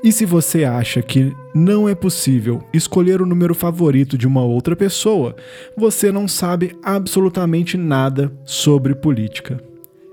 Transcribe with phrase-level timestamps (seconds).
[0.02, 4.74] E se você acha que não é possível escolher o número favorito de uma outra
[4.74, 5.36] pessoa,
[5.76, 9.62] você não sabe absolutamente nada sobre política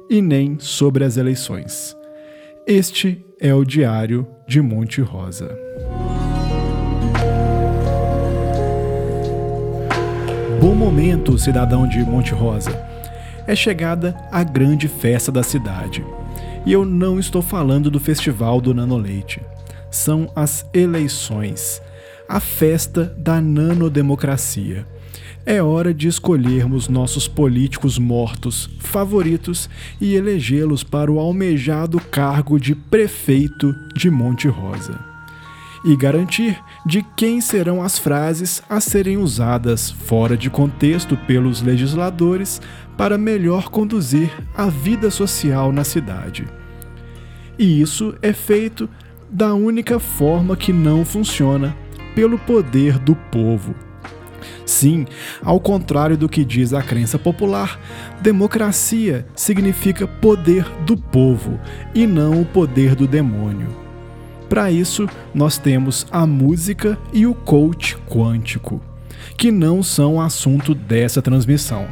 [0.10, 1.96] e nem sobre as eleições.
[2.66, 5.56] Este é o Diário de Monte Rosa.
[10.64, 12.72] Bom momento, cidadão de Monte Rosa.
[13.46, 16.02] É chegada a grande festa da cidade.
[16.66, 19.42] E eu não estou falando do Festival do Nanoleite.
[19.92, 21.82] São as eleições,
[22.30, 24.88] a festa da nanodemocracia.
[25.46, 32.74] É hora de escolhermos nossos políticos mortos favoritos e elegê-los para o almejado cargo de
[32.74, 35.13] prefeito de Monte Rosa
[35.84, 42.62] e garantir de quem serão as frases a serem usadas fora de contexto pelos legisladores
[42.98, 46.48] para melhor conduzir a vida social na cidade.
[47.58, 48.90] E isso é feito
[49.30, 51.76] da única forma que não funciona
[52.16, 53.76] pelo poder do povo.
[54.66, 55.06] Sim,
[55.42, 57.80] ao contrário do que diz a crença popular,
[58.22, 61.60] democracia significa poder do povo
[61.94, 63.83] e não o poder do demônio.
[64.54, 68.80] Para isso, nós temos a música e o coach quântico,
[69.36, 71.88] que não são assunto dessa transmissão.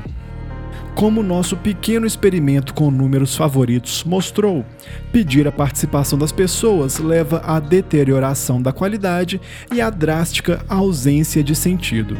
[0.96, 4.66] Como nosso pequeno experimento com números favoritos mostrou,
[5.12, 9.42] pedir a participação das pessoas leva à deterioração da qualidade
[9.74, 12.18] e à drástica ausência de sentido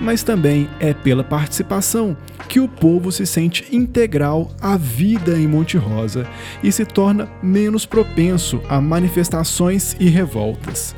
[0.00, 2.16] mas também é pela participação
[2.48, 6.26] que o povo se sente integral à vida em Monte Rosa
[6.62, 10.94] e se torna menos propenso a manifestações e revoltas.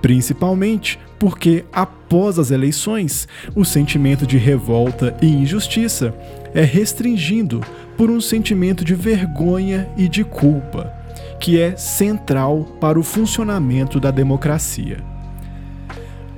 [0.00, 6.14] Principalmente porque, após as eleições, o sentimento de revolta e injustiça
[6.54, 7.60] é restringido
[7.96, 10.92] por um sentimento de vergonha e de culpa,
[11.40, 14.98] que é central para o funcionamento da democracia.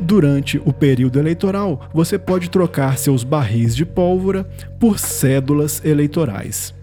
[0.00, 6.74] Durante o período eleitoral, você pode trocar seus barris de pólvora por cédulas eleitorais.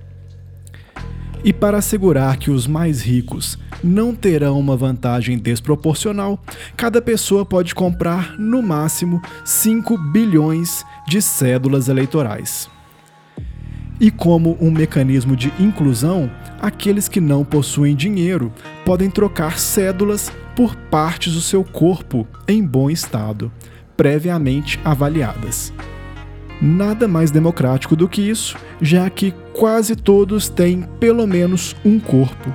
[1.47, 6.37] E para assegurar que os mais ricos não terão uma vantagem desproporcional,
[6.75, 12.69] cada pessoa pode comprar no máximo 5 bilhões de cédulas eleitorais.
[13.97, 16.29] E como um mecanismo de inclusão,
[16.61, 18.51] aqueles que não possuem dinheiro
[18.83, 23.49] podem trocar cédulas por partes do seu corpo em bom estado,
[23.95, 25.71] previamente avaliadas.
[26.61, 32.53] Nada mais democrático do que isso, já que quase todos têm pelo menos um corpo.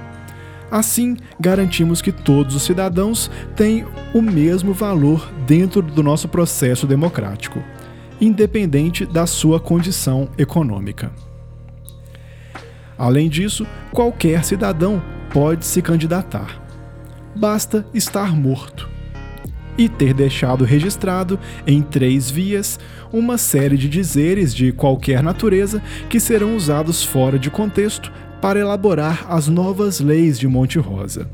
[0.71, 7.63] Assim, garantimos que todos os cidadãos têm o mesmo valor dentro do nosso processo democrático,
[8.21, 11.13] independente da sua condição econômica.
[12.97, 16.63] Além disso, qualquer cidadão pode se candidatar
[17.35, 18.92] basta estar morto.
[19.77, 22.79] E ter deixado registrado, em três vias,
[23.13, 29.25] uma série de dizeres de qualquer natureza que serão usados fora de contexto para elaborar
[29.29, 31.29] as novas leis de Monte Rosa.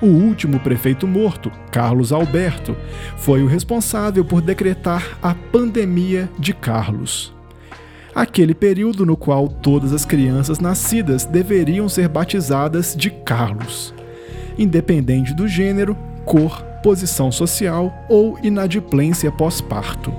[0.00, 2.74] O último prefeito morto, Carlos Alberto,
[3.18, 7.34] foi o responsável por decretar a pandemia de Carlos.
[8.14, 13.94] Aquele período no qual todas as crianças nascidas deveriam ser batizadas de Carlos
[14.60, 20.12] independente do gênero, cor, posição social ou inadimplência pós-parto.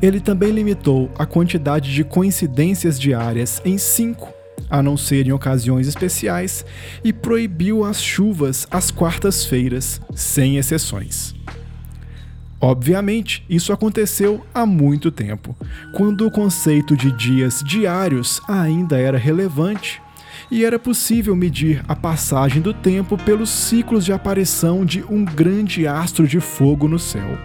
[0.00, 4.32] Ele também limitou a quantidade de coincidências diárias em cinco,
[4.68, 6.64] a não ser em ocasiões especiais,
[7.02, 11.34] e proibiu as chuvas às quartas-feiras, sem exceções.
[12.60, 15.56] Obviamente, isso aconteceu há muito tempo,
[15.94, 20.00] quando o conceito de dias diários ainda era relevante
[20.50, 25.86] e era possível medir a passagem do tempo pelos ciclos de aparição de um grande
[25.86, 27.38] astro de fogo no céu.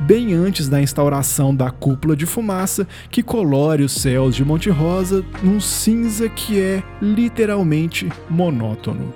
[0.00, 5.24] Bem antes da instauração da cúpula de fumaça que colore os céus de Monte Rosa
[5.42, 9.14] num cinza que é literalmente monótono.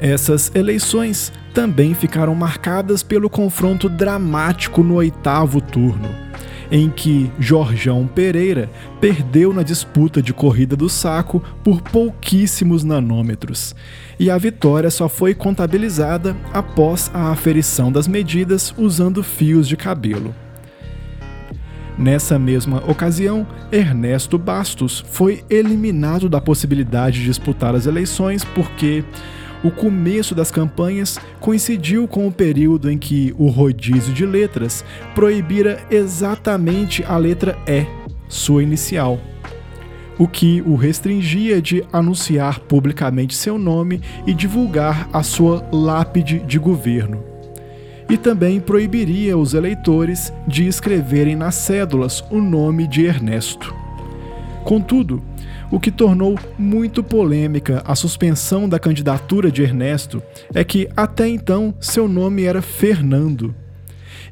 [0.00, 6.08] Essas eleições também ficaram marcadas pelo confronto dramático no oitavo turno,
[6.72, 13.76] em que Jorjão Pereira perdeu na disputa de corrida do saco por pouquíssimos nanômetros,
[14.18, 20.34] e a vitória só foi contabilizada após a aferição das medidas usando fios de cabelo.
[21.98, 29.04] Nessa mesma ocasião, Ernesto Bastos foi eliminado da possibilidade de disputar as eleições porque
[29.62, 35.80] o começo das campanhas coincidiu com o período em que o rodízio de letras proibira
[35.90, 37.86] exatamente a letra E,
[38.28, 39.20] sua inicial,
[40.18, 46.58] o que o restringia de anunciar publicamente seu nome e divulgar a sua lápide de
[46.58, 47.32] governo
[48.12, 53.81] e também proibiria os eleitores de escreverem nas cédulas o nome de Ernesto.
[54.64, 55.22] Contudo,
[55.70, 60.22] o que tornou muito polêmica a suspensão da candidatura de Ernesto
[60.54, 63.54] é que até então seu nome era Fernando.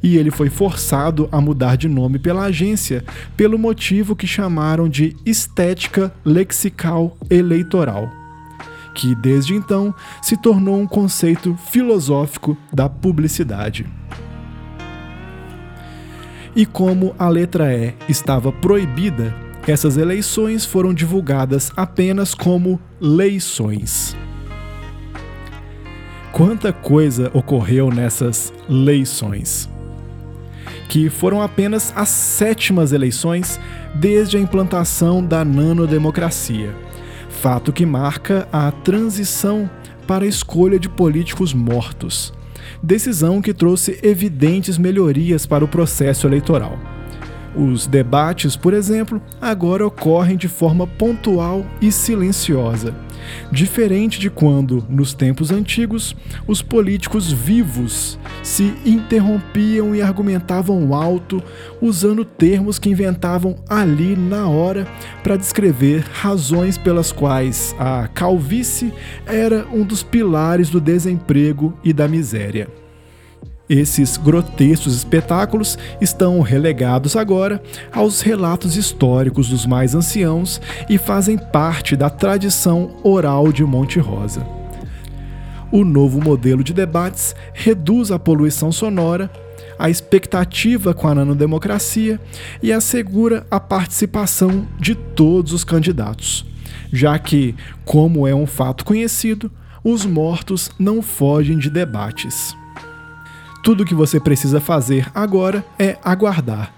[0.02, 3.04] E ele foi forçado a mudar de nome pela agência
[3.36, 8.20] pelo motivo que chamaram de estética lexical eleitoral
[8.94, 13.86] que desde então se tornou um conceito filosófico da publicidade.
[16.54, 19.34] E como a letra E estava proibida,
[19.66, 24.16] essas eleições foram divulgadas apenas como leições.
[26.32, 29.68] Quanta coisa ocorreu nessas leições!
[30.88, 33.60] Que foram apenas as sétimas eleições
[33.94, 36.74] desde a implantação da nanodemocracia
[37.40, 39.70] fato que marca a transição
[40.06, 42.34] para a escolha de políticos mortos.
[42.82, 46.78] Decisão que trouxe evidentes melhorias para o processo eleitoral.
[47.54, 52.94] Os debates, por exemplo, agora ocorrem de forma pontual e silenciosa,
[53.50, 56.14] diferente de quando, nos tempos antigos,
[56.46, 61.42] os políticos vivos se interrompiam e argumentavam alto,
[61.80, 64.86] usando termos que inventavam ali na hora
[65.22, 68.92] para descrever razões pelas quais a calvície
[69.26, 72.79] era um dos pilares do desemprego e da miséria.
[73.70, 77.62] Esses grotescos espetáculos estão relegados agora
[77.92, 84.44] aos relatos históricos dos mais anciãos e fazem parte da tradição oral de Monte Rosa.
[85.70, 89.30] O novo modelo de debates reduz a poluição sonora,
[89.78, 92.20] a expectativa com a nanodemocracia
[92.60, 96.44] e assegura a participação de todos os candidatos,
[96.92, 99.48] já que, como é um fato conhecido,
[99.84, 102.58] os mortos não fogem de debates.
[103.62, 106.72] Tudo o que você precisa fazer agora é aguardar.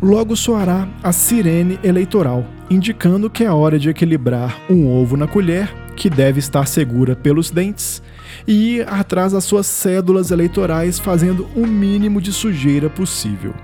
[0.00, 5.72] Logo soará a sirene eleitoral, indicando que é hora de equilibrar um ovo na colher,
[5.94, 8.02] que deve estar segura pelos dentes,
[8.48, 13.54] e ir atrás das suas cédulas eleitorais fazendo o mínimo de sujeira possível.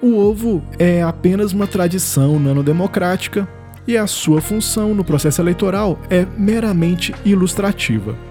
[0.00, 3.46] O ovo é apenas uma tradição nanodemocrática
[3.88, 8.27] e a sua função no processo eleitoral é meramente ilustrativa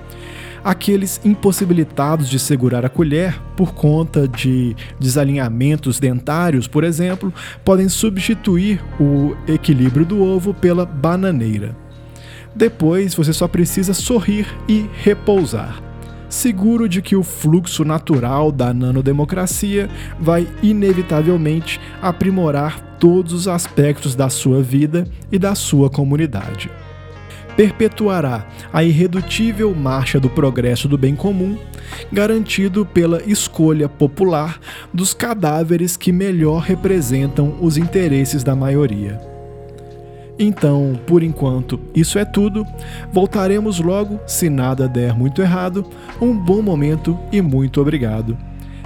[0.68, 7.34] aqueles impossibilitados de segurar a colher por conta de desalinhamentos dentários, por exemplo,
[7.64, 11.74] podem substituir o equilíbrio do ovo pela bananeira.
[12.54, 15.82] Depois você só precisa sorrir e repousar,
[16.28, 24.28] seguro de que o fluxo natural da nanodemocracia vai inevitavelmente aprimorar todos os aspectos da
[24.28, 26.70] sua vida e da sua comunidade
[27.58, 31.58] perpetuará a irredutível marcha do progresso do bem comum,
[32.14, 34.60] garantido pela escolha popular
[34.94, 39.20] dos cadáveres que melhor representam os interesses da maioria.
[40.40, 42.64] Então, por enquanto, isso é tudo.
[43.12, 45.84] Voltaremos logo, se nada der muito errado.
[46.22, 48.38] Um bom momento e muito obrigado.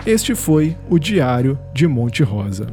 [0.05, 2.67] Este foi o Diário de Monte Rosa.